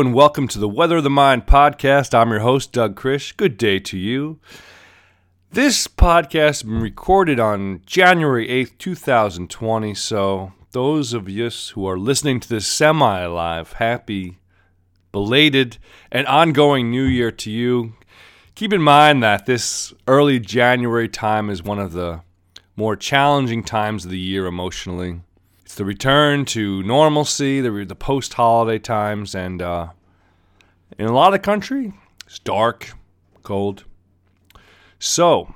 And 0.00 0.12
welcome 0.12 0.48
to 0.48 0.58
the 0.58 0.68
Weather 0.68 0.96
of 0.96 1.04
the 1.04 1.10
Mind 1.10 1.46
podcast. 1.46 2.18
I'm 2.18 2.30
your 2.30 2.40
host, 2.40 2.72
Doug 2.72 2.96
Krish. 2.96 3.36
Good 3.36 3.56
day 3.56 3.78
to 3.78 3.96
you. 3.96 4.40
This 5.52 5.86
podcast 5.86 6.46
has 6.46 6.62
been 6.64 6.80
recorded 6.80 7.38
on 7.38 7.80
January 7.86 8.48
8th, 8.48 8.76
2020. 8.78 9.94
So, 9.94 10.52
those 10.72 11.12
of 11.12 11.28
you 11.28 11.48
who 11.74 11.86
are 11.86 11.96
listening 11.96 12.40
to 12.40 12.48
this 12.48 12.66
semi 12.66 13.24
live, 13.26 13.74
happy, 13.74 14.38
belated, 15.12 15.78
and 16.10 16.26
ongoing 16.26 16.90
new 16.90 17.04
year 17.04 17.30
to 17.30 17.50
you. 17.50 17.92
Keep 18.56 18.72
in 18.72 18.82
mind 18.82 19.22
that 19.22 19.46
this 19.46 19.94
early 20.08 20.40
January 20.40 21.08
time 21.08 21.48
is 21.48 21.62
one 21.62 21.78
of 21.78 21.92
the 21.92 22.22
more 22.74 22.96
challenging 22.96 23.62
times 23.62 24.04
of 24.04 24.10
the 24.10 24.18
year 24.18 24.46
emotionally. 24.46 25.20
It's 25.74 25.78
the 25.78 25.84
return 25.84 26.44
to 26.44 26.84
normalcy, 26.84 27.60
the, 27.60 27.84
the 27.84 27.96
post 27.96 28.34
holiday 28.34 28.78
times, 28.78 29.34
and 29.34 29.60
uh, 29.60 29.88
in 30.96 31.06
a 31.06 31.12
lot 31.12 31.34
of 31.34 31.42
country, 31.42 31.92
it's 32.24 32.38
dark, 32.38 32.92
cold. 33.42 33.82
So, 35.00 35.52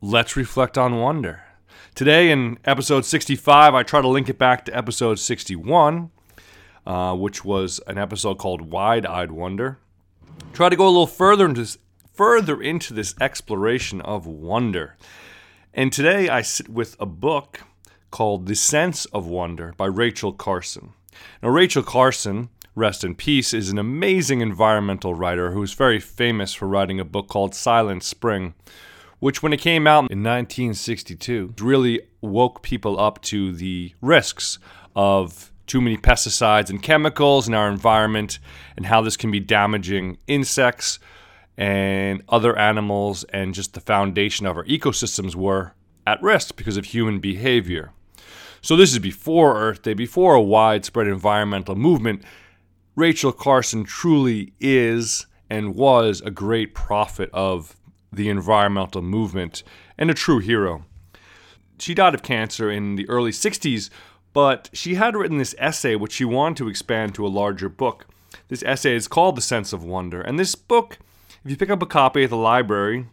let's 0.00 0.34
reflect 0.34 0.78
on 0.78 0.96
wonder. 0.96 1.42
Today, 1.94 2.30
in 2.30 2.56
episode 2.64 3.04
65, 3.04 3.74
I 3.74 3.82
try 3.82 4.00
to 4.00 4.08
link 4.08 4.30
it 4.30 4.38
back 4.38 4.64
to 4.64 4.74
episode 4.74 5.18
61, 5.18 6.10
uh, 6.86 7.14
which 7.16 7.44
was 7.44 7.80
an 7.86 7.98
episode 7.98 8.38
called 8.38 8.62
Wide 8.62 9.04
Eyed 9.04 9.30
Wonder. 9.30 9.78
Try 10.54 10.70
to 10.70 10.76
go 10.76 10.86
a 10.86 10.88
little 10.88 11.06
further 11.06 11.44
into 11.44 11.60
this, 11.60 11.76
further 12.14 12.62
into 12.62 12.94
this 12.94 13.14
exploration 13.20 14.00
of 14.00 14.26
wonder. 14.26 14.96
And 15.74 15.92
today 15.92 16.30
I 16.30 16.40
sit 16.40 16.70
with 16.70 16.96
a 16.98 17.04
book 17.04 17.60
called 18.10 18.46
The 18.46 18.54
Sense 18.54 19.04
of 19.06 19.26
Wonder 19.26 19.74
by 19.76 19.86
Rachel 19.86 20.32
Carson. 20.32 20.92
Now, 21.42 21.50
Rachel 21.50 21.82
Carson, 21.82 22.48
rest 22.74 23.04
in 23.04 23.14
peace, 23.14 23.52
is 23.52 23.70
an 23.70 23.78
amazing 23.78 24.40
environmental 24.40 25.14
writer 25.14 25.52
who's 25.52 25.74
very 25.74 26.00
famous 26.00 26.54
for 26.54 26.66
writing 26.66 27.00
a 27.00 27.04
book 27.04 27.28
called 27.28 27.54
Silent 27.54 28.02
Spring, 28.02 28.54
which, 29.18 29.42
when 29.42 29.52
it 29.52 29.60
came 29.60 29.86
out 29.86 30.10
in 30.10 30.22
1962, 30.22 31.54
really 31.60 32.00
woke 32.20 32.62
people 32.62 32.98
up 32.98 33.20
to 33.22 33.52
the 33.52 33.94
risks 34.00 34.58
of 34.96 35.50
too 35.66 35.80
many 35.80 35.96
pesticides 35.96 36.68
and 36.68 36.82
chemicals 36.82 37.46
in 37.46 37.54
our 37.54 37.68
environment 37.68 38.38
and 38.76 38.86
how 38.86 39.00
this 39.00 39.16
can 39.16 39.30
be 39.30 39.38
damaging 39.38 40.18
insects 40.26 40.98
and 41.56 42.22
other 42.28 42.58
animals 42.58 43.22
and 43.24 43.54
just 43.54 43.74
the 43.74 43.80
foundation 43.80 44.46
of 44.46 44.56
our 44.56 44.64
ecosystems 44.64 45.34
were 45.34 45.74
at 46.06 46.20
risk 46.22 46.56
because 46.56 46.76
of 46.76 46.86
human 46.86 47.20
behavior. 47.20 47.92
So, 48.62 48.76
this 48.76 48.92
is 48.92 48.98
before 48.98 49.56
Earth 49.56 49.82
Day, 49.82 49.94
before 49.94 50.34
a 50.34 50.42
widespread 50.42 51.06
environmental 51.06 51.74
movement. 51.74 52.22
Rachel 52.94 53.32
Carson 53.32 53.84
truly 53.84 54.52
is 54.60 55.26
and 55.48 55.74
was 55.74 56.20
a 56.20 56.30
great 56.30 56.74
prophet 56.74 57.30
of 57.32 57.74
the 58.12 58.28
environmental 58.28 59.00
movement 59.00 59.62
and 59.96 60.10
a 60.10 60.14
true 60.14 60.40
hero. 60.40 60.84
She 61.78 61.94
died 61.94 62.14
of 62.14 62.22
cancer 62.22 62.70
in 62.70 62.96
the 62.96 63.08
early 63.08 63.30
60s, 63.30 63.88
but 64.34 64.68
she 64.74 64.96
had 64.96 65.16
written 65.16 65.38
this 65.38 65.54
essay 65.56 65.96
which 65.96 66.12
she 66.12 66.26
wanted 66.26 66.58
to 66.58 66.68
expand 66.68 67.14
to 67.14 67.26
a 67.26 67.28
larger 67.28 67.70
book. 67.70 68.06
This 68.48 68.62
essay 68.64 68.94
is 68.94 69.08
called 69.08 69.36
The 69.36 69.42
Sense 69.42 69.72
of 69.72 69.82
Wonder, 69.82 70.20
and 70.20 70.38
this 70.38 70.54
book, 70.54 70.98
if 71.44 71.50
you 71.50 71.56
pick 71.56 71.70
up 71.70 71.82
a 71.82 71.86
copy 71.86 72.24
at 72.24 72.30
the 72.30 72.36
library, 72.36 73.06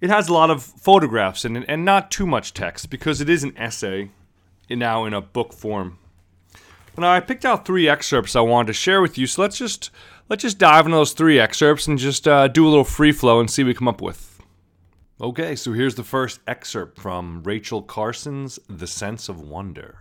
it 0.00 0.08
has 0.08 0.28
a 0.28 0.32
lot 0.32 0.50
of 0.50 0.62
photographs 0.62 1.44
in 1.44 1.56
it 1.56 1.64
and 1.68 1.84
not 1.84 2.10
too 2.10 2.26
much 2.26 2.54
text 2.54 2.88
because 2.88 3.20
it 3.20 3.28
is 3.28 3.44
an 3.44 3.56
essay 3.58 4.10
now 4.74 5.04
in 5.04 5.14
a 5.14 5.20
book 5.20 5.52
form. 5.52 5.98
Now 6.98 7.12
I 7.12 7.20
picked 7.20 7.44
out 7.44 7.66
three 7.66 7.88
excerpts 7.88 8.34
I 8.34 8.40
wanted 8.40 8.68
to 8.68 8.72
share 8.72 9.02
with 9.02 9.18
you, 9.18 9.26
so 9.26 9.42
let's 9.42 9.58
just 9.58 9.90
let's 10.30 10.42
just 10.42 10.58
dive 10.58 10.86
into 10.86 10.96
those 10.96 11.12
three 11.12 11.38
excerpts 11.38 11.86
and 11.86 11.98
just 11.98 12.26
uh, 12.26 12.48
do 12.48 12.66
a 12.66 12.70
little 12.70 12.84
free 12.84 13.12
flow 13.12 13.38
and 13.38 13.50
see 13.50 13.62
what 13.62 13.68
we 13.68 13.74
come 13.74 13.88
up 13.88 14.00
with. 14.00 14.40
Okay, 15.20 15.56
so 15.56 15.72
here's 15.72 15.94
the 15.94 16.02
first 16.02 16.40
excerpt 16.46 16.98
from 16.98 17.42
Rachel 17.42 17.82
Carson's 17.82 18.58
The 18.68 18.86
Sense 18.86 19.28
of 19.28 19.40
Wonder. 19.40 19.98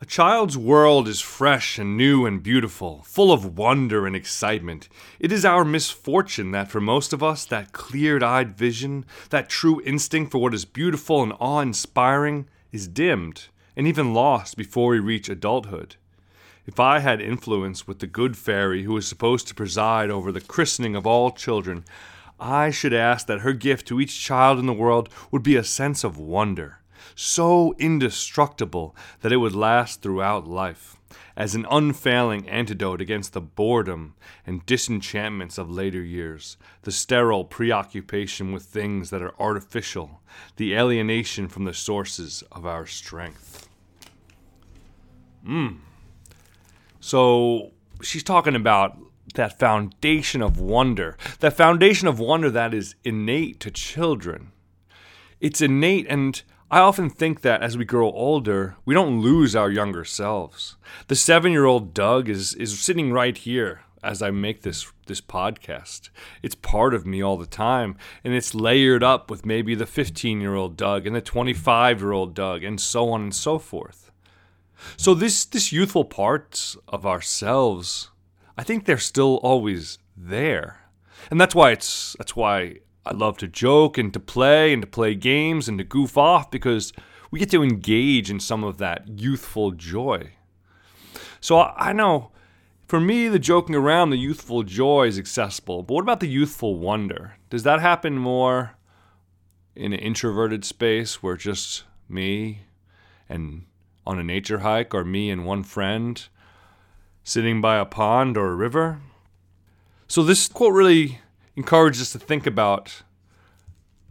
A 0.00 0.06
child's 0.06 0.56
world 0.56 1.08
is 1.08 1.20
fresh 1.20 1.78
and 1.78 1.96
new 1.96 2.24
and 2.24 2.42
beautiful, 2.42 3.02
full 3.04 3.32
of 3.32 3.58
wonder 3.58 4.06
and 4.06 4.14
excitement. 4.14 4.88
It 5.18 5.32
is 5.32 5.44
our 5.44 5.64
misfortune 5.64 6.52
that 6.52 6.70
for 6.70 6.80
most 6.80 7.12
of 7.12 7.22
us, 7.22 7.44
that 7.46 7.72
cleared 7.72 8.22
eyed 8.22 8.56
vision, 8.56 9.04
that 9.30 9.48
true 9.48 9.82
instinct 9.82 10.30
for 10.30 10.38
what 10.38 10.54
is 10.54 10.64
beautiful 10.64 11.22
and 11.22 11.32
awe 11.40 11.60
inspiring, 11.60 12.48
is 12.70 12.86
dimmed 12.86 13.48
and 13.78 13.86
even 13.86 14.12
lost 14.12 14.56
before 14.56 14.90
we 14.90 14.98
reach 14.98 15.28
adulthood. 15.28 15.94
If 16.66 16.80
I 16.80 16.98
had 16.98 17.22
influence 17.22 17.86
with 17.86 18.00
the 18.00 18.08
good 18.08 18.36
fairy 18.36 18.82
who 18.82 18.96
is 18.96 19.06
supposed 19.06 19.46
to 19.46 19.54
preside 19.54 20.10
over 20.10 20.32
the 20.32 20.40
christening 20.40 20.96
of 20.96 21.06
all 21.06 21.30
children, 21.30 21.84
I 22.40 22.70
should 22.70 22.92
ask 22.92 23.28
that 23.28 23.40
her 23.40 23.52
gift 23.52 23.86
to 23.86 24.00
each 24.00 24.20
child 24.20 24.58
in 24.58 24.66
the 24.66 24.72
world 24.72 25.08
would 25.30 25.44
be 25.44 25.54
a 25.54 25.62
sense 25.62 26.02
of 26.02 26.18
wonder, 26.18 26.80
so 27.14 27.74
indestructible 27.78 28.96
that 29.20 29.32
it 29.32 29.36
would 29.36 29.54
last 29.54 30.02
throughout 30.02 30.48
life, 30.48 30.96
as 31.36 31.54
an 31.54 31.64
unfailing 31.70 32.48
antidote 32.48 33.00
against 33.00 33.32
the 33.32 33.40
boredom 33.40 34.14
and 34.44 34.66
disenchantments 34.66 35.56
of 35.56 35.70
later 35.70 36.02
years, 36.02 36.56
the 36.82 36.90
sterile 36.90 37.44
preoccupation 37.44 38.52
with 38.52 38.64
things 38.64 39.10
that 39.10 39.22
are 39.22 39.40
artificial, 39.40 40.20
the 40.56 40.74
alienation 40.74 41.46
from 41.46 41.64
the 41.64 41.74
sources 41.74 42.42
of 42.50 42.66
our 42.66 42.84
strength. 42.86 43.67
Mm. 45.46 45.78
So 47.00 47.72
she's 48.02 48.22
talking 48.22 48.54
about 48.54 48.98
that 49.34 49.58
foundation 49.58 50.42
of 50.42 50.58
wonder, 50.58 51.16
that 51.40 51.56
foundation 51.56 52.08
of 52.08 52.18
wonder 52.18 52.50
that 52.50 52.74
is 52.74 52.94
innate 53.04 53.60
to 53.60 53.70
children. 53.70 54.52
It's 55.40 55.60
innate, 55.60 56.06
and 56.08 56.42
I 56.70 56.80
often 56.80 57.08
think 57.08 57.42
that 57.42 57.62
as 57.62 57.78
we 57.78 57.84
grow 57.84 58.10
older, 58.10 58.76
we 58.84 58.94
don't 58.94 59.20
lose 59.20 59.54
our 59.54 59.70
younger 59.70 60.04
selves. 60.04 60.76
The 61.06 61.16
seven 61.16 61.52
year 61.52 61.64
old 61.64 61.94
Doug 61.94 62.28
is, 62.28 62.54
is 62.54 62.78
sitting 62.78 63.12
right 63.12 63.36
here 63.36 63.82
as 64.02 64.22
I 64.22 64.30
make 64.30 64.62
this 64.62 64.90
this 65.06 65.20
podcast. 65.20 66.10
It's 66.42 66.54
part 66.54 66.94
of 66.94 67.06
me 67.06 67.22
all 67.22 67.36
the 67.36 67.46
time, 67.46 67.96
and 68.22 68.34
it's 68.34 68.54
layered 68.54 69.02
up 69.02 69.30
with 69.30 69.46
maybe 69.46 69.74
the 69.74 69.86
15 69.86 70.40
year 70.40 70.54
old 70.54 70.76
Doug 70.76 71.06
and 71.06 71.16
the 71.16 71.20
25 71.20 72.00
year 72.00 72.12
old 72.12 72.34
Doug, 72.34 72.62
and 72.62 72.80
so 72.80 73.10
on 73.10 73.22
and 73.22 73.34
so 73.34 73.58
forth. 73.58 74.07
So 74.96 75.14
this 75.14 75.44
this 75.44 75.72
youthful 75.72 76.04
parts 76.04 76.76
of 76.86 77.04
ourselves, 77.06 78.10
I 78.56 78.62
think 78.62 78.84
they're 78.84 78.98
still 78.98 79.36
always 79.42 79.98
there. 80.16 80.80
And 81.30 81.40
that's 81.40 81.54
why 81.54 81.72
it's 81.72 82.14
that's 82.18 82.36
why 82.36 82.78
I 83.04 83.12
love 83.12 83.38
to 83.38 83.48
joke 83.48 83.98
and 83.98 84.12
to 84.12 84.20
play 84.20 84.72
and 84.72 84.82
to 84.82 84.88
play 84.88 85.14
games 85.14 85.68
and 85.68 85.78
to 85.78 85.84
goof 85.84 86.16
off 86.16 86.50
because 86.50 86.92
we 87.30 87.38
get 87.38 87.50
to 87.50 87.62
engage 87.62 88.30
in 88.30 88.40
some 88.40 88.64
of 88.64 88.78
that 88.78 89.08
youthful 89.08 89.72
joy. 89.72 90.32
So 91.40 91.60
I 91.60 91.92
know 91.92 92.32
for 92.88 93.00
me, 93.00 93.28
the 93.28 93.38
joking 93.38 93.74
around, 93.74 94.08
the 94.10 94.16
youthful 94.16 94.62
joy 94.62 95.08
is 95.08 95.18
accessible. 95.18 95.82
But 95.82 95.94
what 95.94 96.02
about 96.02 96.20
the 96.20 96.26
youthful 96.26 96.76
wonder? 96.76 97.36
Does 97.50 97.62
that 97.64 97.80
happen 97.80 98.16
more 98.16 98.76
in 99.76 99.92
an 99.92 99.98
introverted 99.98 100.64
space 100.64 101.22
where 101.22 101.36
just 101.36 101.84
me 102.08 102.62
and 103.28 103.66
on 104.08 104.18
a 104.18 104.24
nature 104.24 104.60
hike 104.60 104.94
or 104.94 105.04
me 105.04 105.30
and 105.30 105.44
one 105.44 105.62
friend 105.62 106.28
sitting 107.22 107.60
by 107.60 107.76
a 107.76 107.84
pond 107.84 108.38
or 108.38 108.50
a 108.50 108.56
river. 108.56 109.00
So, 110.08 110.22
this 110.22 110.48
quote 110.48 110.72
really 110.72 111.20
encourages 111.54 112.00
us 112.00 112.12
to 112.12 112.18
think 112.18 112.46
about 112.46 113.02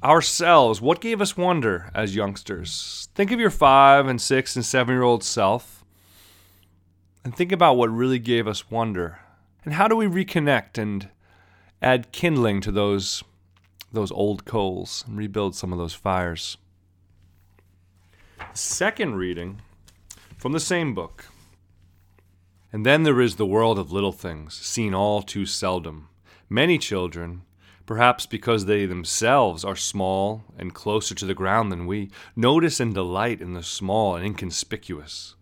ourselves. 0.04 0.80
What 0.80 1.02
gave 1.02 1.20
us 1.20 1.36
wonder 1.36 1.90
as 1.96 2.16
youngsters? 2.16 3.10
Think 3.16 3.32
of 3.32 3.40
your 3.40 3.50
five 3.50 4.08
and 4.08 4.22
six 4.22 4.56
and 4.56 4.64
seven 4.64 4.94
year 4.94 5.02
old 5.02 5.24
self 5.24 5.84
and 7.24 7.36
think 7.36 7.52
about 7.52 7.76
what 7.76 7.90
really 7.90 8.20
gave 8.20 8.48
us 8.48 8.70
wonder. 8.70 9.20
And 9.66 9.74
how 9.74 9.88
do 9.88 9.96
we 9.96 10.06
reconnect 10.06 10.78
and 10.78 11.10
add 11.82 12.12
kindling 12.12 12.62
to 12.62 12.72
those, 12.72 13.24
those 13.92 14.12
old 14.12 14.46
coals 14.46 15.04
and 15.08 15.18
rebuild 15.18 15.56
some 15.56 15.74
of 15.74 15.80
those 15.80 15.96
fires? 15.96 16.58
Second 18.54 19.16
reading 19.16 19.60
from 20.38 20.52
the 20.52 20.60
same 20.60 20.94
book. 20.94 21.26
And 22.72 22.86
then 22.86 23.04
there 23.04 23.22
is 23.22 23.36
the 23.36 23.46
world 23.46 23.80
of 23.80 23.92
little 23.92 24.12
things, 24.12 24.54
seen 24.54 24.94
all 24.94 25.24
too 25.24 25.46
seldom. 25.48 26.10
Many 26.48 26.78
children, 26.78 27.42
perhaps 27.88 28.28
because 28.28 28.66
they 28.66 28.86
themselves 28.86 29.66
are 29.66 29.76
small 29.76 30.44
and 30.58 30.76
closer 30.76 31.16
to 31.16 31.26
the 31.26 31.34
ground 31.34 31.72
than 31.72 31.88
we, 31.88 32.12
notice 32.36 32.80
and 32.80 32.94
delight 32.94 33.42
in 33.42 33.54
the 33.54 33.64
small 33.64 34.16
and 34.16 34.26
inconspicuous. 34.26 35.36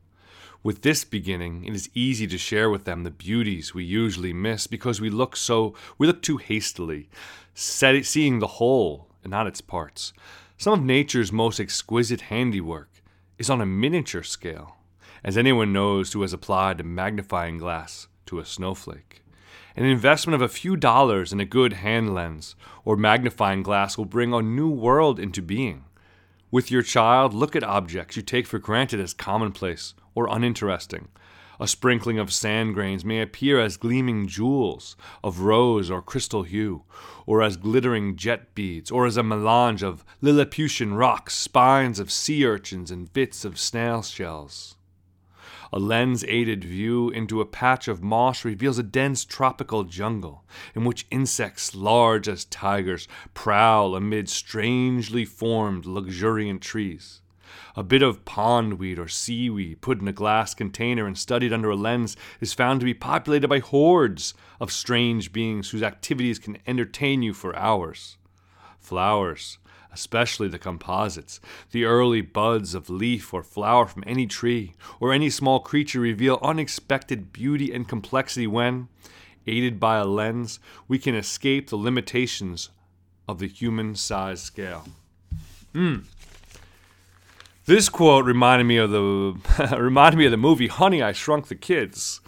With 0.64 0.82
this 0.82 1.04
beginning, 1.04 1.66
it 1.66 1.76
is 1.76 1.90
easy 1.94 2.26
to 2.28 2.38
share 2.38 2.70
with 2.70 2.86
them 2.86 3.04
the 3.04 3.12
beauties 3.12 3.74
we 3.74 3.84
usually 3.84 4.34
miss 4.34 4.66
because 4.66 5.02
we 5.02 5.10
look 5.10 5.36
so 5.36 5.76
we 5.98 6.08
look 6.08 6.22
too 6.22 6.38
hastily, 6.38 7.10
seeing 7.54 8.40
the 8.40 8.48
whole 8.48 9.10
and 9.24 9.32
not 9.32 9.46
its 9.46 9.62
parts. 9.62 10.14
Some 10.58 10.74
of 10.74 10.86
nature's 10.86 11.32
most 11.32 11.60
exquisite 11.60 12.22
handiwork 12.22 12.90
is 13.38 13.50
on 13.50 13.60
a 13.60 13.66
miniature 13.66 14.24
scale 14.24 14.78
as 15.26 15.36
anyone 15.36 15.74
knows 15.74 16.14
who 16.14 16.22
has 16.22 16.34
applied 16.34 16.80
a 16.80 16.84
magnifying 16.84 17.58
glass 17.58 18.08
to 18.28 18.38
a 18.38 18.46
snowflake. 18.46 19.24
An 19.76 19.84
investment 19.84 20.36
of 20.36 20.42
a 20.44 20.48
few 20.48 20.78
dollars 20.78 21.34
in 21.34 21.40
a 21.40 21.46
good 21.46 21.74
hand 21.74 22.14
lens 22.14 22.56
or 22.86 22.96
magnifying 22.96 23.64
glass 23.64 23.98
will 23.98 24.06
bring 24.06 24.36
a 24.36 24.42
new 24.44 24.70
world 24.70 25.20
into 25.20 25.42
being. 25.42 25.86
With 26.52 26.70
your 26.70 26.84
child, 26.84 27.34
look 27.34 27.56
at 27.56 27.64
objects 27.64 28.16
you 28.16 28.22
take 28.22 28.46
for 28.46 28.60
granted 28.60 29.00
as 29.00 29.16
commonplace 29.16 29.96
or 30.14 30.28
uninteresting. 30.30 31.08
A 31.60 31.68
sprinkling 31.68 32.20
of 32.20 32.32
sand 32.32 32.76
grains 32.76 33.04
may 33.04 33.20
appear 33.20 33.60
as 33.60 33.78
gleaming 33.78 34.28
jewels 34.28 34.96
of 35.24 35.40
rose 35.40 35.90
or 35.90 36.04
crystal 36.04 36.44
hue, 36.44 36.84
or 37.26 37.42
as 37.42 37.58
glittering 37.58 38.16
jet 38.16 38.54
beads, 38.54 38.92
or 38.92 39.08
as 39.08 39.18
a 39.18 39.24
melange 39.24 39.82
of 39.82 40.06
Lilliputian 40.22 40.94
rocks, 40.94 41.34
spines 41.36 41.98
of 41.98 42.12
sea 42.12 42.46
urchins, 42.46 42.92
and 42.92 43.12
bits 43.12 43.44
of 43.44 43.58
snail 43.58 44.04
shells. 44.04 44.75
A 45.74 45.80
lens 45.80 46.24
aided 46.28 46.64
view 46.64 47.10
into 47.10 47.42
a 47.42 47.46
patch 47.46 47.88
of 47.88 48.04
moss 48.04 48.46
reveals 48.46 48.78
a 48.78 48.84
dense 48.84 49.26
tropical 49.26 49.84
jungle 49.84 50.44
in 50.76 50.86
which 50.86 51.08
insects 51.12 51.76
large 51.76 52.28
as 52.28 52.46
tigers 52.46 53.08
prowl 53.34 53.96
amid 53.96 54.30
strangely 54.30 55.26
formed 55.26 55.86
luxuriant 55.86 56.62
trees. 56.62 57.22
A 57.76 57.84
bit 57.84 58.02
of 58.02 58.26
pondweed 58.26 59.00
or 59.00 59.08
seaweed 59.08 59.82
put 59.82 60.00
in 60.00 60.08
a 60.08 60.14
glass 60.14 60.54
container 60.54 61.06
and 61.06 61.18
studied 61.18 61.54
under 61.54 61.70
a 61.70 61.76
lens 61.76 62.16
is 62.40 62.54
found 62.54 62.80
to 62.80 62.86
be 62.86 62.94
populated 62.94 63.48
by 63.48 63.60
hordes 63.60 64.34
of 64.60 64.72
strange 64.72 65.32
beings 65.32 65.70
whose 65.70 65.84
activities 65.84 66.40
can 66.40 66.58
entertain 66.68 67.22
you 67.22 67.34
for 67.34 67.56
hours. 67.56 68.18
Flowers, 68.80 69.58
especially 69.96 70.50
the 70.50 70.60
composites. 70.60 71.40
The 71.72 71.86
early 71.86 72.22
buds 72.22 72.76
of 72.76 72.90
leaf 72.90 73.34
or 73.34 73.42
flower 73.42 73.86
from 73.86 74.04
any 74.06 74.28
tree 74.28 74.74
or 75.00 75.14
any 75.14 75.30
small 75.30 75.62
creature 75.62 76.02
reveal 76.02 76.38
unexpected 76.44 77.32
beauty 77.32 77.74
and 77.74 77.88
complexity 77.88 78.46
when, 78.46 78.90
aided 79.48 79.80
by 79.80 79.98
a 79.98 80.06
lens, 80.06 80.60
we 80.88 81.00
can 81.00 81.16
escape 81.16 81.70
the 81.70 81.78
limitations 81.78 82.70
of 83.28 83.40
the 83.40 83.48
human 83.48 83.96
size 83.96 84.42
scale. 84.42 84.86
Mm. 85.74 86.04
This 87.66 87.88
quote 87.88 88.26
reminded 88.26 88.66
me 88.66 88.78
of 88.78 88.92
the 88.92 89.78
reminded 89.80 90.18
me 90.18 90.26
of 90.26 90.32
the 90.32 90.38
movie 90.38 90.68
Honey 90.68 91.02
I 91.02 91.14
Shrunk 91.14 91.48
the 91.48 91.56
Kids, 91.56 92.20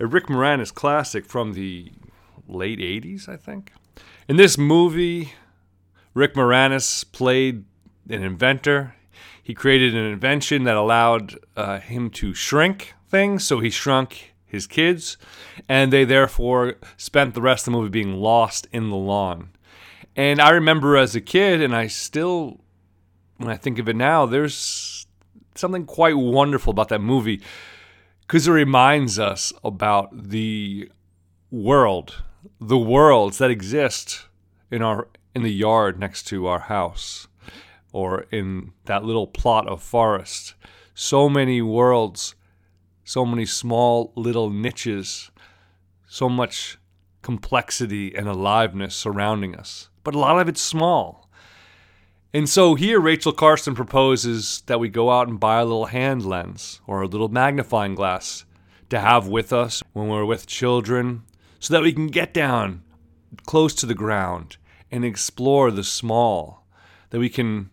a 0.00 0.06
Rick 0.06 0.26
Moranis 0.26 0.74
classic 0.74 1.26
from 1.26 1.52
the 1.52 1.92
late 2.48 2.78
80s, 2.78 3.28
I 3.28 3.36
think. 3.36 3.72
In 4.28 4.36
this 4.36 4.56
movie, 4.56 5.34
Rick 6.14 6.34
Moranis 6.34 7.10
played 7.10 7.64
an 8.08 8.22
inventor. 8.22 8.94
He 9.42 9.54
created 9.54 9.94
an 9.94 10.04
invention 10.04 10.64
that 10.64 10.76
allowed 10.76 11.38
uh, 11.56 11.80
him 11.80 12.10
to 12.10 12.34
shrink 12.34 12.94
things, 13.08 13.44
so 13.44 13.60
he 13.60 13.70
shrunk 13.70 14.34
his 14.44 14.66
kids, 14.66 15.16
and 15.68 15.92
they 15.92 16.04
therefore 16.04 16.74
spent 16.96 17.34
the 17.34 17.40
rest 17.40 17.66
of 17.66 17.72
the 17.72 17.78
movie 17.78 17.90
being 17.90 18.14
lost 18.14 18.66
in 18.72 18.90
the 18.90 18.96
lawn. 18.96 19.50
And 20.14 20.40
I 20.40 20.50
remember 20.50 20.96
as 20.96 21.16
a 21.16 21.20
kid, 21.20 21.62
and 21.62 21.74
I 21.74 21.86
still, 21.86 22.60
when 23.38 23.48
I 23.48 23.56
think 23.56 23.78
of 23.78 23.88
it 23.88 23.96
now, 23.96 24.26
there's 24.26 25.06
something 25.54 25.86
quite 25.86 26.16
wonderful 26.16 26.70
about 26.70 26.88
that 26.90 27.00
movie 27.00 27.40
because 28.20 28.46
it 28.46 28.52
reminds 28.52 29.18
us 29.18 29.52
about 29.64 30.30
the 30.30 30.90
world, 31.50 32.22
the 32.60 32.78
worlds 32.78 33.38
that 33.38 33.50
exist 33.50 34.26
in 34.70 34.82
our 34.82 35.08
in 35.34 35.42
the 35.42 35.52
yard 35.52 35.98
next 35.98 36.24
to 36.24 36.46
our 36.46 36.60
house 36.60 37.28
or 37.92 38.26
in 38.30 38.72
that 38.86 39.04
little 39.04 39.26
plot 39.26 39.68
of 39.68 39.82
forest. 39.82 40.54
So 40.94 41.28
many 41.28 41.62
worlds, 41.62 42.34
so 43.04 43.24
many 43.24 43.46
small 43.46 44.12
little 44.16 44.50
niches, 44.50 45.30
so 46.06 46.28
much 46.28 46.78
complexity 47.22 48.14
and 48.14 48.28
aliveness 48.28 48.94
surrounding 48.94 49.54
us. 49.54 49.88
But 50.04 50.14
a 50.14 50.18
lot 50.18 50.40
of 50.40 50.48
it's 50.48 50.60
small. 50.60 51.30
And 52.34 52.48
so 52.48 52.74
here, 52.74 52.98
Rachel 52.98 53.32
Carson 53.32 53.74
proposes 53.74 54.62
that 54.66 54.80
we 54.80 54.88
go 54.88 55.10
out 55.10 55.28
and 55.28 55.38
buy 55.38 55.60
a 55.60 55.64
little 55.64 55.86
hand 55.86 56.24
lens 56.24 56.80
or 56.86 57.02
a 57.02 57.06
little 57.06 57.28
magnifying 57.28 57.94
glass 57.94 58.44
to 58.88 59.00
have 59.00 59.26
with 59.26 59.52
us 59.52 59.82
when 59.92 60.08
we're 60.08 60.24
with 60.24 60.46
children 60.46 61.22
so 61.60 61.74
that 61.74 61.82
we 61.82 61.92
can 61.92 62.06
get 62.06 62.32
down 62.32 62.82
close 63.46 63.74
to 63.74 63.86
the 63.86 63.94
ground 63.94 64.56
and 64.92 65.04
explore 65.04 65.70
the 65.70 65.82
small, 65.82 66.64
that 67.10 67.18
we 67.18 67.30
can 67.30 67.70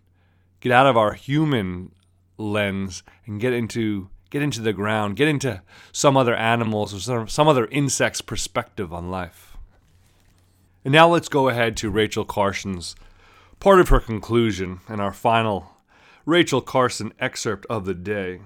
get 0.60 0.72
out 0.72 0.86
of 0.86 0.96
our 0.96 1.12
human 1.12 1.92
lens 2.38 3.02
and 3.26 3.40
get 3.40 3.52
into 3.52 4.08
get 4.30 4.42
into 4.42 4.62
the 4.62 4.72
ground, 4.72 5.16
get 5.16 5.28
into 5.28 5.60
some 5.92 6.16
other 6.16 6.36
animals 6.36 6.94
or 6.94 7.00
some, 7.00 7.28
some 7.28 7.48
other 7.48 7.66
insect's 7.66 8.20
perspective 8.20 8.92
on 8.92 9.10
life. 9.10 9.56
And 10.84 10.92
now 10.92 11.08
let's 11.08 11.28
go 11.28 11.48
ahead 11.48 11.76
to 11.78 11.90
Rachel 11.90 12.24
Carson's 12.24 12.94
part 13.58 13.80
of 13.80 13.88
her 13.88 14.00
conclusion 14.00 14.80
and 14.88 15.00
our 15.00 15.12
final 15.12 15.76
Rachel 16.24 16.60
Carson 16.60 17.12
excerpt 17.18 17.66
of 17.68 17.84
the 17.84 17.94
day. 17.94 18.40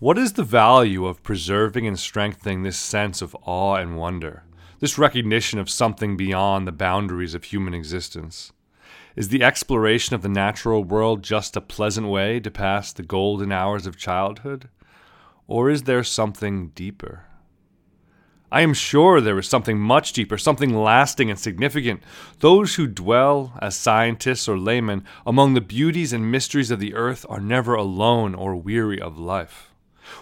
What 0.00 0.18
is 0.18 0.34
the 0.34 0.44
value 0.44 1.06
of 1.06 1.22
preserving 1.22 1.86
and 1.86 1.98
strengthening 1.98 2.62
this 2.62 2.78
sense 2.78 3.22
of 3.22 3.36
awe 3.42 3.76
and 3.76 3.96
wonder? 3.96 4.42
This 4.80 4.98
recognition 4.98 5.58
of 5.58 5.70
something 5.70 6.16
beyond 6.16 6.66
the 6.66 6.72
boundaries 6.72 7.34
of 7.34 7.44
human 7.44 7.74
existence. 7.74 8.52
Is 9.16 9.28
the 9.28 9.42
exploration 9.42 10.14
of 10.14 10.22
the 10.22 10.28
natural 10.28 10.84
world 10.84 11.22
just 11.22 11.56
a 11.56 11.60
pleasant 11.60 12.08
way 12.08 12.38
to 12.40 12.50
pass 12.50 12.92
the 12.92 13.02
golden 13.02 13.50
hours 13.50 13.86
of 13.86 13.96
childhood? 13.96 14.68
Or 15.48 15.70
is 15.70 15.84
there 15.84 16.04
something 16.04 16.68
deeper? 16.68 17.24
I 18.50 18.62
am 18.62 18.72
sure 18.72 19.20
there 19.20 19.38
is 19.38 19.48
something 19.48 19.78
much 19.78 20.12
deeper, 20.12 20.38
something 20.38 20.74
lasting 20.74 21.28
and 21.28 21.38
significant. 21.38 22.02
Those 22.38 22.76
who 22.76 22.86
dwell 22.86 23.52
as 23.60 23.76
scientists 23.76 24.48
or 24.48 24.56
laymen 24.56 25.04
among 25.26 25.52
the 25.52 25.60
beauties 25.60 26.12
and 26.12 26.30
mysteries 26.30 26.70
of 26.70 26.80
the 26.80 26.94
earth 26.94 27.26
are 27.28 27.40
never 27.40 27.74
alone 27.74 28.34
or 28.34 28.56
weary 28.56 29.00
of 29.00 29.18
life. 29.18 29.67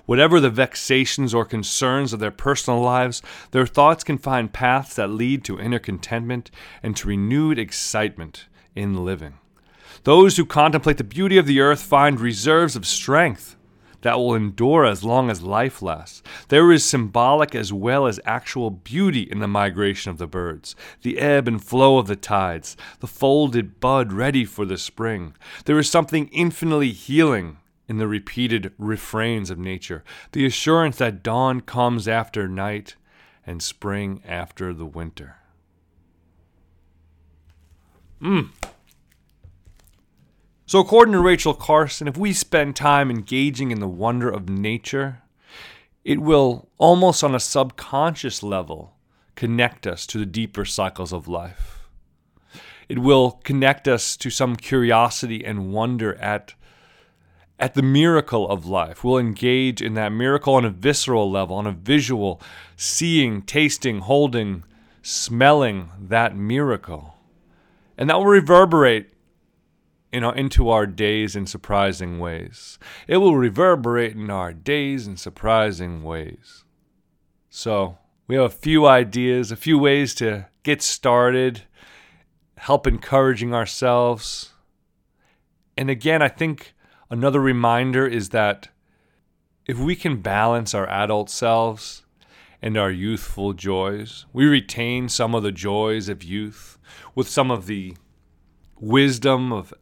Whatever 0.05 0.41
the 0.41 0.51
vexations 0.51 1.35
or 1.35 1.45
concerns 1.45 2.13
of 2.13 2.21
their 2.21 2.31
personal 2.31 2.81
lives, 2.81 3.23
their 3.51 3.67
thoughts 3.67 4.05
can 4.05 4.19
find 4.19 4.53
paths 4.53 4.95
that 4.97 5.11
lead 5.11 5.45
to 5.45 5.61
inner 5.61 5.79
contentment 5.79 6.51
and 6.83 6.97
to 6.97 7.09
renewed 7.09 7.59
excitement 7.59 8.47
in 8.75 9.05
living. 9.05 9.35
Those 10.05 10.37
who 10.37 10.45
contemplate 10.45 10.99
the 10.99 11.05
beauty 11.05 11.39
of 11.39 11.47
the 11.47 11.61
earth 11.61 11.83
find 11.83 12.21
reserves 12.21 12.77
of 12.77 12.87
strength 12.87 13.57
that 14.03 14.19
will 14.19 14.35
endure 14.35 14.85
as 14.85 15.03
long 15.03 15.31
as 15.31 15.43
life 15.43 15.83
lasts. 15.83 16.23
There 16.47 16.71
is 16.71 16.85
symbolic 16.85 17.57
as 17.57 17.73
well 17.73 18.07
as 18.07 18.21
actual 18.25 18.71
beauty 18.71 19.23
in 19.23 19.41
the 19.41 19.49
migration 19.49 20.11
of 20.11 20.19
the 20.19 20.29
birds, 20.29 20.77
the 21.03 21.19
ebb 21.19 21.49
and 21.49 21.63
flow 21.63 21.99
of 21.99 22.07
the 22.07 22.15
tides, 22.15 22.77
the 23.01 23.09
folded 23.09 23.81
bud 23.81 24.13
ready 24.13 24.45
for 24.45 24.65
the 24.65 24.79
spring. 24.79 25.35
There 25.65 25.79
is 25.79 25.91
something 25.91 26.29
infinitely 26.29 26.93
healing 26.93 27.59
in 27.89 27.99
the 27.99 28.09
repeated 28.09 28.73
refrains 28.79 29.51
of 29.51 29.59
nature, 29.59 30.03
the 30.33 30.45
assurance 30.45 30.97
that 30.99 31.23
dawn 31.23 31.61
comes 31.61 32.09
after 32.09 32.49
night 32.49 32.97
and 33.47 33.63
spring 33.63 34.23
after 34.27 34.75
the 34.75 34.87
winter. 34.87 35.37
Mm. 38.21 38.51
So, 40.69 40.81
according 40.81 41.13
to 41.13 41.21
Rachel 41.21 41.55
Carson, 41.55 42.09
if 42.09 42.17
we 42.17 42.33
spend 42.33 42.75
time 42.75 43.09
engaging 43.09 43.71
in 43.71 43.79
the 43.79 43.87
wonder 43.87 44.29
of 44.29 44.49
nature, 44.49 45.23
it 46.05 46.21
will 46.21 46.69
almost 46.79 47.23
on 47.23 47.35
a 47.35 47.41
subconscious 47.41 48.43
level 48.43 48.95
connect 49.37 49.87
us 49.87 50.07
to 50.07 50.19
the 50.19 50.27
deeper 50.27 50.65
cycles 50.65 51.13
of 51.13 51.29
life. 51.29 51.89
It 52.89 52.99
will 52.99 53.33
connect 53.45 53.87
us 53.87 54.17
to 54.17 54.31
some 54.31 54.57
curiosity 54.57 55.45
and 55.45 55.73
wonder 55.73 56.15
at 56.17 56.55
at 57.59 57.75
the 57.75 57.83
miracle 57.83 58.49
of 58.49 58.67
life. 58.67 59.03
We'll 59.03 59.19
engage 59.19 59.81
in 59.81 59.95
that 59.95 60.11
miracle 60.11 60.55
on 60.55 60.65
a 60.65 60.71
visceral 60.71 61.31
level, 61.31 61.57
on 61.57 61.67
a 61.67 61.73
visual, 61.73 62.41
seeing, 62.77 63.43
tasting, 63.43 64.01
holding, 64.01 64.65
smelling 65.03 65.91
that 65.99 66.37
miracle. 66.37 67.15
And 67.97 68.11
that 68.11 68.19
will 68.19 68.27
reverberate 68.27 69.11
you 70.13 70.21
know, 70.21 70.31
into 70.31 70.71
our 70.71 70.87
days 70.87 71.37
in 71.37 71.47
surprising 71.47 72.19
ways. 72.19 72.79
It 73.07 73.19
will 73.19 73.37
reverberate 73.37 74.15
in 74.15 74.31
our 74.31 74.53
days 74.53 75.07
in 75.07 75.19
surprising 75.19 76.03
ways. 76.03 76.65
So, 77.51 77.99
we 78.27 78.37
have 78.37 78.45
a 78.45 78.49
few 78.49 78.87
ideas, 78.87 79.53
a 79.53 79.57
few 79.57 79.79
ways 79.79 80.15
to 80.15 80.47
get 80.63 80.81
started, 80.81 81.65
help 82.57 82.87
encouraging 82.87 83.55
ourselves. 83.55 84.53
And 85.77 85.91
again, 85.91 86.23
I 86.23 86.29
think 86.29 86.75
Another 87.11 87.41
reminder 87.41 88.07
is 88.07 88.31
that 88.31 88.69
if 89.67 89.79
we 89.79 89.97
can 89.97 90.21
balance 90.21 90.75
our 90.75 90.89
adult 90.89 91.31
selves 91.31 92.05
and 92.63 92.77
our 92.77 92.91
youthful 92.91 93.53
joys, 93.53 94.27
we 94.33 94.47
retain 94.47 95.09
some 95.09 95.35
of 95.35 95.43
the 95.43 95.53
joys 95.53 96.09
of 96.09 96.23
youth 96.23 96.79
with 97.15 97.29
some 97.29 97.51
of 97.51 97.67
the 97.67 97.97
wisdom 98.79 99.53
of 99.53 99.73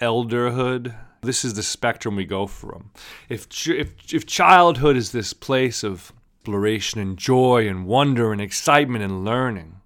elderhood. 0.00 0.94
This 1.22 1.44
is 1.44 1.54
the 1.54 1.62
spectrum 1.62 2.16
we 2.16 2.24
go 2.24 2.46
from. 2.46 2.90
If, 3.28 3.46
if, 3.68 4.12
if 4.12 4.26
childhood 4.26 4.96
is 4.96 5.12
this 5.12 5.32
place 5.32 5.84
of 5.84 6.12
exploration 6.42 7.00
and 7.00 7.16
joy 7.16 7.68
and 7.68 7.86
wonder 7.86 8.32
and 8.32 8.40
excitement 8.40 9.04
and 9.04 9.24
learning. 9.24 9.76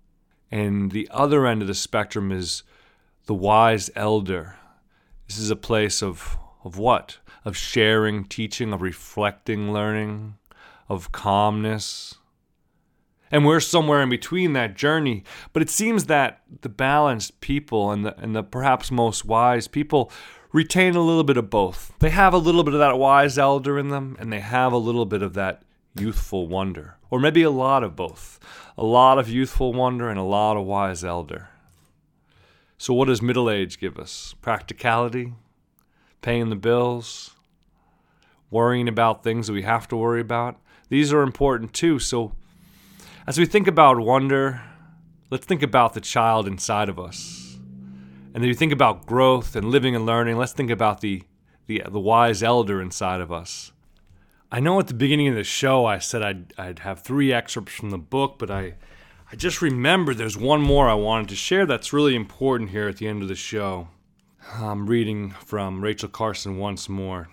And 0.51 0.91
the 0.91 1.07
other 1.11 1.47
end 1.47 1.61
of 1.61 1.69
the 1.69 1.75
spectrum 1.75 2.33
is 2.33 2.63
the 3.27 3.35
wise 3.35 3.91
elder. 3.95 4.57
This 5.29 5.37
is 5.37 5.51
a 5.51 5.57
place 5.57 6.03
of, 6.03 6.39
of 6.67 6.77
what? 6.77 7.19
Of 7.45 7.57
sharing, 7.57 8.25
teaching, 8.25 8.73
of 8.73 8.83
reflecting, 8.83 9.73
learning, 9.73 10.35
of 10.89 11.13
calmness. 11.13 12.17
And 13.31 13.47
we're 13.47 13.61
somewhere 13.61 14.03
in 14.03 14.11
between 14.11 14.53
that 14.55 14.75
journey. 14.75 15.23
But 15.53 15.63
it 15.63 15.71
seems 15.71 16.07
that 16.07 16.43
the 16.63 16.69
balanced 16.69 17.41
people 17.41 17.93
and 17.93 18.05
the, 18.05 18.19
and 18.19 18.35
the 18.35 18.43
perhaps 18.43 18.91
most 18.91 19.25
wise 19.25 19.69
people 19.69 20.11
retain 20.53 20.97
a 20.97 21.01
little 21.01 21.23
bit 21.23 21.37
of 21.37 21.51
both. 21.51 21.93
They 22.01 22.11
have 22.11 22.35
a 22.35 22.39
little 22.39 22.65
bit 22.65 22.75
of 22.75 22.81
that 22.81 22.99
wise 22.99 23.39
elder 23.39 23.79
in 23.79 23.89
them, 23.89 24.17
and 24.19 24.33
they 24.33 24.41
have 24.41 24.73
a 24.73 24.77
little 24.79 25.07
bit 25.07 25.23
of 25.23 25.35
that 25.35 25.63
youthful 25.97 26.49
wonder. 26.49 26.97
Or 27.11 27.21
maybe 27.21 27.43
a 27.43 27.51
lot 27.51 27.85
of 27.85 27.95
both. 27.95 28.41
A 28.77 28.85
lot 28.85 29.19
of 29.19 29.29
youthful 29.29 29.73
wonder 29.73 30.11
and 30.11 30.19
a 30.19 30.25
lot 30.25 30.57
of 30.57 30.67
wise 30.67 31.05
elder. 31.05 31.49
So, 32.77 32.93
what 32.93 33.07
does 33.07 33.23
middle 33.23 33.49
age 33.49 33.79
give 33.79 33.99
us? 33.99 34.35
Practicality, 34.43 35.33
paying 36.27 36.49
the 36.49 36.57
bills, 36.57 37.37
worrying 38.51 38.89
about 38.89 39.23
things 39.23 39.47
that 39.47 39.53
we 39.53 39.63
have 39.63 39.87
to 39.87 39.97
worry 39.97 40.21
about. 40.21 40.61
These 40.89 41.13
are 41.13 41.23
important 41.23 41.73
too. 41.73 42.01
So, 42.01 42.33
as 43.29 43.39
we 43.39 43.47
think 43.47 43.69
about 43.69 44.01
wonder, 44.01 44.61
let's 45.31 45.47
think 45.47 45.63
about 45.63 45.95
the 45.95 46.01
child 46.01 46.49
inside 46.49 46.89
of 46.89 46.99
us. 46.99 47.57
And 48.35 48.43
then 48.43 48.49
you 48.49 48.55
think 48.55 48.73
about 48.73 49.07
growth 49.07 49.55
and 49.55 49.67
living 49.71 49.95
and 49.95 50.05
learning, 50.05 50.37
let's 50.37 50.53
think 50.53 50.69
about 50.69 51.01
the, 51.01 51.23
the, 51.69 51.85
the 51.89 52.01
wise 52.01 52.43
elder 52.43 52.83
inside 52.83 53.21
of 53.21 53.31
us. 53.31 53.71
I 54.51 54.59
know 54.59 54.81
at 54.81 54.89
the 54.89 54.95
beginning 54.95 55.29
of 55.29 55.37
the 55.37 55.45
show 55.45 55.87
I 55.87 55.99
said 56.01 56.23
I'd, 56.25 56.53
I'd 56.59 56.81
have 56.81 57.03
three 57.03 57.33
excerpts 57.33 57.75
from 57.75 57.91
the 57.91 57.99
book, 57.99 58.35
but 58.37 58.51
I, 58.51 58.75
I 59.31 59.37
just 59.37 59.63
remembered 59.63 60.19
there's 60.19 60.37
one 60.37 60.61
more 60.61 60.89
I 60.89 60.95
wanted 60.95 61.29
to 61.29 61.37
share 61.37 61.67
that's 61.67 61.93
really 61.93 62.17
important 62.17 62.71
here 62.71 62.89
at 62.89 62.97
the 62.97 63.07
end 63.07 63.23
of 63.23 63.29
the 63.29 63.37
show. 63.37 63.87
I'm 64.55 64.87
reading 64.87 65.31
from 65.31 65.83
Rachel 65.83 66.09
Carson 66.09 66.57
once 66.57 66.89
more. 66.89 67.29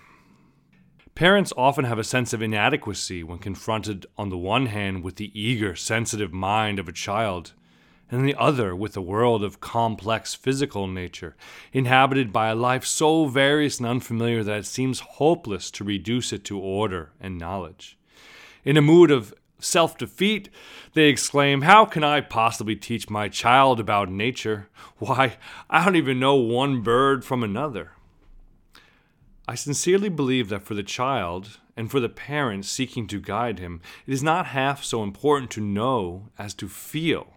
Parents 1.15 1.53
often 1.55 1.85
have 1.85 1.99
a 1.99 2.03
sense 2.03 2.33
of 2.33 2.41
inadequacy 2.41 3.23
when 3.23 3.37
confronted, 3.37 4.07
on 4.17 4.29
the 4.29 4.37
one 4.37 4.65
hand, 4.65 5.03
with 5.03 5.17
the 5.17 5.31
eager, 5.39 5.75
sensitive 5.75 6.33
mind 6.33 6.79
of 6.79 6.89
a 6.89 6.91
child, 6.91 7.53
and 8.09 8.21
on 8.21 8.25
the 8.25 8.35
other, 8.35 8.75
with 8.75 8.97
a 8.97 9.01
world 9.01 9.43
of 9.43 9.61
complex 9.61 10.33
physical 10.33 10.87
nature, 10.87 11.35
inhabited 11.71 12.33
by 12.33 12.47
a 12.49 12.55
life 12.55 12.83
so 12.83 13.27
various 13.27 13.77
and 13.77 13.87
unfamiliar 13.87 14.43
that 14.43 14.59
it 14.59 14.65
seems 14.65 14.99
hopeless 14.99 15.69
to 15.71 15.83
reduce 15.83 16.33
it 16.33 16.43
to 16.45 16.59
order 16.59 17.11
and 17.21 17.37
knowledge. 17.37 17.97
In 18.65 18.75
a 18.75 18.81
mood 18.81 19.11
of 19.11 19.33
self 19.63 19.97
defeat, 19.97 20.49
they 20.93 21.07
exclaim, 21.09 21.61
How 21.61 21.85
can 21.85 22.03
I 22.03 22.21
possibly 22.21 22.75
teach 22.75 23.09
my 23.09 23.29
child 23.29 23.79
about 23.79 24.09
nature? 24.09 24.69
Why, 24.97 25.37
I 25.69 25.83
don't 25.83 25.95
even 25.95 26.19
know 26.19 26.35
one 26.35 26.81
bird 26.81 27.25
from 27.25 27.43
another. 27.43 27.91
I 29.47 29.55
sincerely 29.55 30.09
believe 30.09 30.49
that 30.49 30.63
for 30.63 30.73
the 30.73 30.83
child 30.83 31.59
and 31.75 31.91
for 31.91 31.99
the 31.99 32.09
parent 32.09 32.65
seeking 32.65 33.07
to 33.07 33.19
guide 33.19 33.59
him, 33.59 33.81
it 34.07 34.13
is 34.13 34.23
not 34.23 34.47
half 34.47 34.83
so 34.83 35.03
important 35.03 35.51
to 35.51 35.61
know 35.61 36.29
as 36.37 36.53
to 36.55 36.69
feel. 36.69 37.27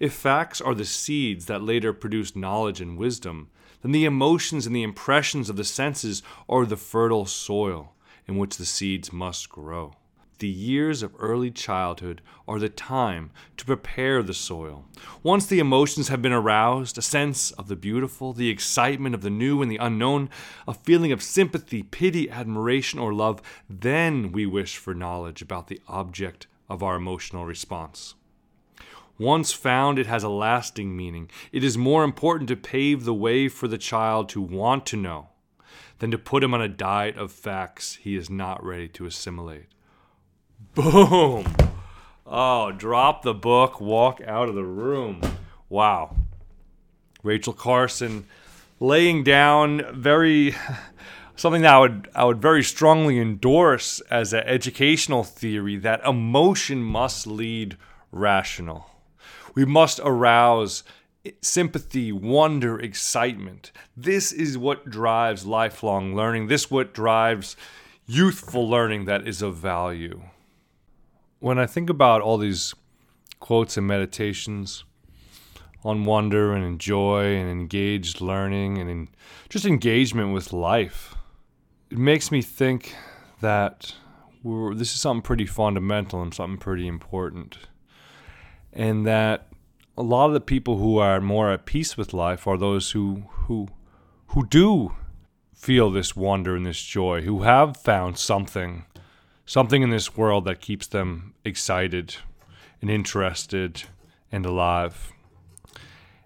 If 0.00 0.12
facts 0.12 0.60
are 0.60 0.74
the 0.74 0.84
seeds 0.84 1.46
that 1.46 1.62
later 1.62 1.92
produce 1.92 2.34
knowledge 2.34 2.80
and 2.80 2.98
wisdom, 2.98 3.50
then 3.82 3.92
the 3.92 4.04
emotions 4.04 4.66
and 4.66 4.74
the 4.74 4.82
impressions 4.82 5.48
of 5.48 5.56
the 5.56 5.64
senses 5.64 6.22
are 6.48 6.66
the 6.66 6.76
fertile 6.76 7.26
soil 7.26 7.94
in 8.26 8.36
which 8.36 8.56
the 8.56 8.64
seeds 8.64 9.12
must 9.12 9.48
grow 9.48 9.94
the 10.42 10.48
years 10.48 11.04
of 11.04 11.14
early 11.20 11.52
childhood 11.52 12.20
are 12.48 12.58
the 12.58 12.68
time 12.68 13.30
to 13.56 13.64
prepare 13.64 14.24
the 14.24 14.34
soil. 14.34 14.84
Once 15.22 15.46
the 15.46 15.60
emotions 15.60 16.08
have 16.08 16.20
been 16.20 16.32
aroused, 16.32 16.98
a 16.98 17.02
sense 17.02 17.52
of 17.52 17.68
the 17.68 17.76
beautiful, 17.76 18.32
the 18.32 18.50
excitement 18.50 19.14
of 19.14 19.22
the 19.22 19.30
new 19.30 19.62
and 19.62 19.70
the 19.70 19.76
unknown, 19.76 20.28
a 20.66 20.74
feeling 20.74 21.12
of 21.12 21.22
sympathy, 21.22 21.84
pity, 21.84 22.28
admiration, 22.28 22.98
or 22.98 23.14
love, 23.14 23.40
then 23.70 24.32
we 24.32 24.44
wish 24.44 24.76
for 24.76 24.94
knowledge 24.94 25.42
about 25.42 25.68
the 25.68 25.80
object 25.86 26.48
of 26.68 26.82
our 26.82 26.96
emotional 26.96 27.46
response. 27.46 28.16
Once 29.20 29.52
found, 29.52 29.96
it 29.96 30.06
has 30.06 30.24
a 30.24 30.28
lasting 30.28 30.96
meaning. 30.96 31.30
It 31.52 31.62
is 31.62 31.78
more 31.78 32.02
important 32.02 32.48
to 32.48 32.56
pave 32.56 33.04
the 33.04 33.14
way 33.14 33.46
for 33.46 33.68
the 33.68 33.78
child 33.78 34.28
to 34.30 34.40
want 34.40 34.86
to 34.86 34.96
know 34.96 35.28
than 36.00 36.10
to 36.10 36.18
put 36.18 36.42
him 36.42 36.52
on 36.52 36.60
a 36.60 36.66
diet 36.66 37.16
of 37.16 37.30
facts 37.30 37.94
he 38.02 38.16
is 38.16 38.28
not 38.28 38.64
ready 38.64 38.88
to 38.88 39.06
assimilate. 39.06 39.66
Boom. 40.74 41.44
Oh, 42.26 42.72
drop 42.72 43.22
the 43.22 43.34
book, 43.34 43.78
walk 43.78 44.22
out 44.26 44.48
of 44.48 44.54
the 44.54 44.64
room. 44.64 45.20
Wow. 45.68 46.16
Rachel 47.22 47.52
Carson 47.52 48.24
laying 48.80 49.22
down 49.22 49.84
very 49.92 50.54
something 51.36 51.60
that 51.60 51.74
I 51.74 51.78
would 51.78 52.08
I 52.14 52.24
would 52.24 52.40
very 52.40 52.62
strongly 52.62 53.18
endorse 53.18 54.00
as 54.10 54.32
an 54.32 54.44
educational 54.44 55.24
theory 55.24 55.76
that 55.76 56.02
emotion 56.06 56.82
must 56.82 57.26
lead 57.26 57.76
rational. 58.10 58.88
We 59.54 59.66
must 59.66 60.00
arouse 60.02 60.84
sympathy, 61.42 62.12
wonder, 62.12 62.80
excitement. 62.80 63.72
This 63.94 64.32
is 64.32 64.56
what 64.56 64.88
drives 64.88 65.44
lifelong 65.44 66.16
learning. 66.16 66.46
This 66.46 66.70
what 66.70 66.94
drives 66.94 67.56
youthful 68.06 68.66
learning 68.66 69.04
that 69.04 69.28
is 69.28 69.42
of 69.42 69.56
value 69.56 70.22
when 71.42 71.58
I 71.58 71.66
think 71.66 71.90
about 71.90 72.22
all 72.22 72.38
these 72.38 72.72
quotes 73.40 73.76
and 73.76 73.84
meditations 73.84 74.84
on 75.82 76.04
wonder 76.04 76.52
and 76.52 76.78
joy 76.78 77.34
and 77.34 77.50
engaged 77.50 78.20
learning 78.20 78.78
and 78.78 78.88
in 78.88 79.08
just 79.48 79.64
engagement 79.64 80.32
with 80.32 80.52
life, 80.52 81.16
it 81.90 81.98
makes 81.98 82.30
me 82.30 82.42
think 82.42 82.94
that 83.40 83.92
this 84.44 84.94
is 84.94 85.00
something 85.00 85.20
pretty 85.20 85.44
fundamental 85.44 86.22
and 86.22 86.32
something 86.32 86.58
pretty 86.58 86.86
important. 86.86 87.58
And 88.72 89.04
that 89.04 89.48
a 89.98 90.02
lot 90.04 90.26
of 90.26 90.34
the 90.34 90.40
people 90.40 90.78
who 90.78 90.98
are 90.98 91.20
more 91.20 91.50
at 91.50 91.66
peace 91.66 91.96
with 91.96 92.14
life 92.14 92.46
are 92.46 92.56
those 92.56 92.92
who 92.92 93.24
who 93.46 93.66
who 94.28 94.46
do 94.46 94.94
feel 95.52 95.90
this 95.90 96.14
wonder 96.14 96.54
and 96.54 96.64
this 96.64 96.80
joy, 96.80 97.22
who 97.22 97.42
have 97.42 97.76
found 97.76 98.16
something 98.16 98.84
something 99.52 99.82
in 99.82 99.90
this 99.90 100.16
world 100.16 100.46
that 100.46 100.62
keeps 100.62 100.86
them 100.86 101.34
excited 101.44 102.16
and 102.80 102.88
interested 102.88 103.82
and 104.32 104.46
alive. 104.46 105.12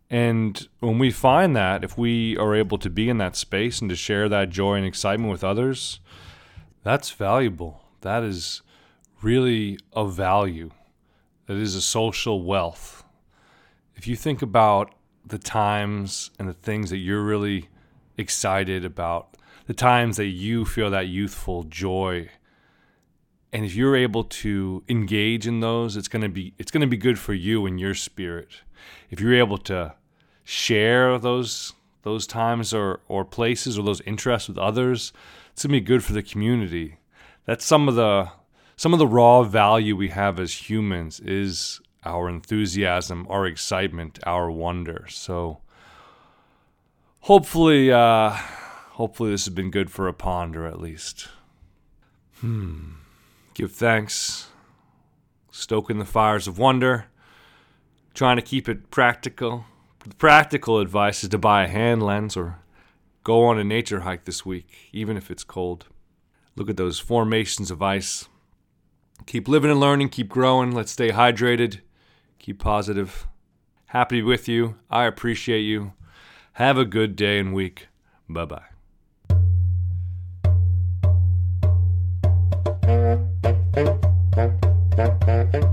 And 0.09 0.69
when 0.79 1.01
we 1.01 1.11
find 1.11 1.57
that, 1.57 1.83
if 1.83 1.99
we 1.99 2.37
are 2.37 2.55
able 2.55 2.79
to 2.79 2.89
be 2.89 3.09
in 3.09 3.19
that 3.19 3.35
space 3.35 3.81
and 3.81 3.91
to 3.91 3.97
share 3.97 4.29
that 4.29 4.51
joy 4.51 4.75
and 4.75 4.87
excitement 4.87 5.33
with 5.33 5.43
others, 5.43 5.99
that's 6.85 7.11
valuable. 7.11 7.83
That 8.03 8.23
is 8.23 8.63
really 9.21 9.81
of 9.93 10.15
value. 10.15 10.71
That 11.47 11.57
is 11.57 11.75
a 11.75 11.83
social 11.83 12.45
wealth. 12.45 13.03
If 13.97 14.07
you 14.07 14.15
think 14.15 14.41
about 14.41 14.95
the 15.27 15.39
times 15.39 16.31
and 16.39 16.49
the 16.49 16.55
things 16.55 16.91
that 16.91 16.99
you're 16.99 17.25
really 17.25 17.71
excited 18.17 18.85
about, 18.85 19.37
the 19.67 19.75
times 19.75 20.17
that 20.17 20.27
you 20.27 20.65
feel 20.65 20.91
that 20.91 21.09
youthful 21.09 21.65
joy 21.65 22.29
and 23.57 23.65
if 23.65 23.75
you're 23.75 23.97
able 23.97 24.23
to 24.23 24.85
engage 24.87 25.47
in 25.47 25.61
those 25.61 25.97
it's 25.97 26.09
going 26.09 26.21
to 26.21 26.29
be 26.29 26.53
it's 26.59 26.71
going 26.71 26.83
to 26.83 26.87
be 26.87 26.99
good 26.99 27.19
for 27.19 27.33
you 27.33 27.65
and 27.65 27.81
your 27.81 27.95
spirit. 27.95 28.61
If 29.11 29.19
you're 29.19 29.35
able 29.35 29.57
to 29.73 29.95
share 30.45 31.19
those 31.19 31.73
those 32.03 32.27
times 32.27 32.75
or 32.75 33.01
or 33.09 33.25
places 33.25 33.79
or 33.79 33.83
those 33.83 34.03
interests 34.03 34.47
with 34.47 34.59
others 34.59 35.11
it's 35.53 35.63
going 35.63 35.73
to 35.73 35.81
be 35.81 35.87
good 35.87 36.05
for 36.05 36.13
the 36.13 36.23
community. 36.23 36.99
That's 37.47 37.65
some 37.65 37.89
of 37.89 37.95
the 37.95 38.29
some 38.77 38.93
of 38.93 38.99
the 38.99 39.07
raw 39.07 39.43
value 39.43 39.97
we 39.97 40.11
have 40.11 40.39
as 40.39 40.69
humans 40.69 41.19
is 41.21 41.81
our 42.05 42.29
enthusiasm 42.29 43.27
our 43.31 43.47
excitement 43.47 44.19
our 44.27 44.51
wonder. 44.51 45.07
So 45.09 45.61
hopefully 47.21 47.91
uh 47.91 48.33
hopefully 49.01 49.31
this 49.31 49.47
has 49.47 49.55
been 49.55 49.71
good 49.71 49.91
for 49.91 50.09
a 50.09 50.13
ponder 50.13 50.67
at 50.67 50.79
least. 50.79 51.29
Hmm 52.41 53.06
give 53.57 53.73
thanks, 53.73 54.49
stoking 55.51 55.99
the 55.99 56.05
fires 56.05 56.47
of 56.47 56.59
wonder, 56.59 57.07
trying 58.13 58.37
to 58.37 58.43
keep 58.43 58.69
it 58.69 58.91
practical. 58.91 59.65
The 60.07 60.15
practical 60.15 60.79
advice 60.79 61.25
is 61.25 61.31
to 61.31 61.39
buy 61.39 61.65
a 61.65 61.69
hand 61.69 62.03
lens 62.03 62.37
or 62.37 62.59
go 63.25 63.45
on 63.45 63.59
a 63.59 63.65
nature 63.65 64.01
hike 64.01 64.27
this 64.27 64.45
week, 64.45 64.91
even 64.93 65.17
if 65.17 65.31
it's 65.31 65.43
cold. 65.43 65.87
Look 66.55 66.69
at 66.69 66.77
those 66.77 66.99
formations 66.99 67.71
of 67.71 67.81
ice. 67.81 68.29
Keep 69.25 69.49
living 69.49 69.71
and 69.71 69.81
learning, 69.81 70.11
keep 70.11 70.29
growing. 70.29 70.73
Let's 70.73 70.93
stay 70.93 71.09
hydrated, 71.09 71.81
keep 72.39 72.59
positive. 72.59 73.27
Happy 73.87 74.21
with 74.21 74.49
you. 74.49 74.77
I 74.91 75.05
appreciate 75.05 75.63
you. 75.63 75.95
Have 76.53 76.77
a 76.77 76.85
good 76.85 77.17
day 77.17 77.39
and 77.39 77.55
week. 77.55 77.89
Bye 78.29 78.45
bye. 78.45 78.76
Thank 83.77 85.55
you. 85.55 85.66